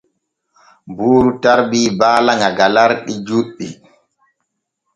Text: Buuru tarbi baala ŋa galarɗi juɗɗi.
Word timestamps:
Buuru 0.95 1.31
tarbi 1.41 1.79
baala 1.99 2.33
ŋa 2.41 2.49
galarɗi 2.57 3.13
juɗɗi. 3.27 3.67